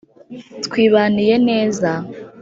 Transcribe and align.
twibaniye 0.65 1.35
neza 1.47 1.91